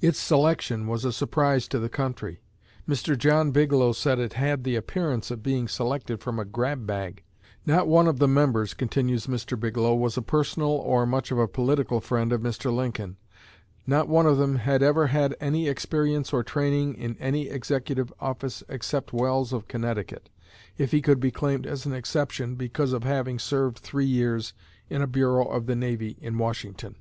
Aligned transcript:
Its 0.00 0.18
selection 0.18 0.86
was 0.86 1.04
a 1.04 1.12
surprise 1.12 1.68
to 1.68 1.78
the 1.78 1.90
country. 1.90 2.40
Mr. 2.88 3.14
John 3.14 3.50
Bigelow 3.50 3.92
said 3.92 4.18
it 4.18 4.32
"had 4.32 4.64
the 4.64 4.74
appearance 4.74 5.30
of 5.30 5.42
being 5.42 5.68
selected 5.68 6.20
from 6.22 6.38
a 6.38 6.46
grab 6.46 6.86
bag." 6.86 7.22
"Not 7.66 7.86
one 7.86 8.06
of 8.08 8.18
the 8.18 8.26
members," 8.26 8.72
continues 8.72 9.26
Mr. 9.26 9.60
Bigelow, 9.60 9.96
"was 9.96 10.16
a 10.16 10.22
personal 10.22 10.70
or 10.70 11.04
much 11.04 11.30
of 11.30 11.38
a 11.38 11.46
political 11.46 12.00
friend 12.00 12.32
of 12.32 12.40
Mr. 12.40 12.74
Lincoln; 12.74 13.18
not 13.86 14.08
one 14.08 14.24
of 14.24 14.38
them 14.38 14.56
had 14.56 14.82
ever 14.82 15.08
had 15.08 15.36
any 15.42 15.68
experience 15.68 16.32
or 16.32 16.42
training 16.42 16.94
in 16.94 17.14
any 17.18 17.48
executive 17.50 18.10
office, 18.18 18.62
except 18.66 19.12
Welles 19.12 19.52
of 19.52 19.68
Connecticut, 19.68 20.30
if 20.78 20.90
he 20.90 21.02
could 21.02 21.20
be 21.20 21.30
claimed 21.30 21.66
as 21.66 21.84
an 21.84 21.92
exception 21.92 22.54
because 22.54 22.94
of 22.94 23.04
having 23.04 23.38
served 23.38 23.78
three 23.80 24.06
years 24.06 24.54
in 24.88 25.02
a 25.02 25.06
bureau 25.06 25.44
of 25.46 25.66
the 25.66 25.76
Navy 25.76 26.16
in 26.22 26.38
Washington. 26.38 26.96